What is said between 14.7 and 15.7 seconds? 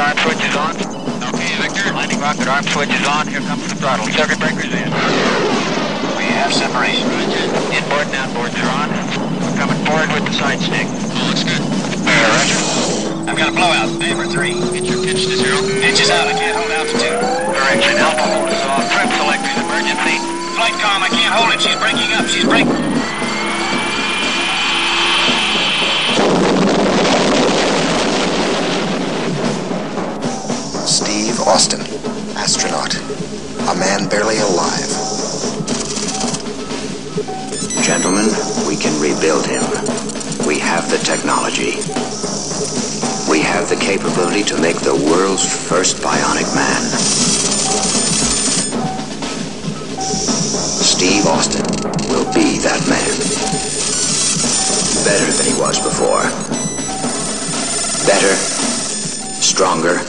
Get your pitch to zero.